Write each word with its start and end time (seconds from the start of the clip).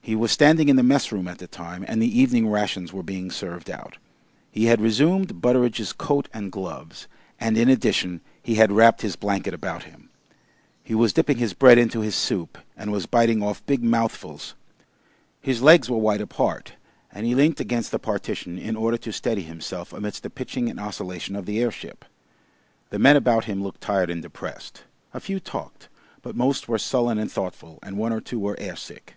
He 0.00 0.16
was 0.16 0.32
standing 0.32 0.68
in 0.68 0.74
the 0.74 0.82
messroom 0.82 1.28
at 1.28 1.38
the 1.38 1.46
time 1.46 1.84
and 1.86 2.02
the 2.02 2.20
evening 2.20 2.48
rations 2.48 2.92
were 2.92 3.04
being 3.04 3.30
served 3.30 3.70
out. 3.70 3.96
He 4.50 4.64
had 4.64 4.80
resumed 4.80 5.40
Butteridge's 5.40 5.92
coat 5.92 6.28
and 6.34 6.50
gloves, 6.50 7.06
and 7.38 7.56
in 7.56 7.68
addition 7.68 8.20
he 8.42 8.56
had 8.56 8.72
wrapped 8.72 9.02
his 9.02 9.14
blanket 9.14 9.54
about 9.54 9.84
him. 9.84 10.10
He 10.82 10.96
was 10.96 11.12
dipping 11.12 11.36
his 11.36 11.52
bread 11.54 11.78
into 11.78 12.00
his 12.00 12.16
soup 12.16 12.58
and 12.76 12.90
was 12.90 13.06
biting 13.06 13.40
off 13.40 13.64
big 13.66 13.80
mouthfuls. 13.84 14.56
His 15.40 15.62
legs 15.62 15.88
were 15.88 15.96
wide 15.96 16.22
apart, 16.22 16.72
and 17.12 17.24
he 17.24 17.36
leant 17.36 17.60
against 17.60 17.92
the 17.92 18.00
partition 18.00 18.58
in 18.58 18.74
order 18.74 18.96
to 18.96 19.12
steady 19.12 19.42
himself 19.42 19.92
amidst 19.92 20.24
the 20.24 20.28
pitching 20.30 20.68
and 20.68 20.80
oscillation 20.80 21.36
of 21.36 21.46
the 21.46 21.60
airship. 21.60 22.04
The 22.90 22.98
men 22.98 23.14
about 23.14 23.44
him 23.44 23.62
looked 23.62 23.80
tired 23.82 24.10
and 24.10 24.22
depressed; 24.22 24.82
a 25.14 25.20
few 25.20 25.38
talked, 25.38 25.88
but 26.20 26.34
most 26.34 26.66
were 26.66 26.78
sullen 26.78 27.16
and 27.20 27.30
thoughtful, 27.30 27.78
and 27.80 27.96
one 27.96 28.12
or 28.12 28.20
two 28.20 28.40
were 28.40 28.58
air 28.58 28.74
sick. 28.74 29.14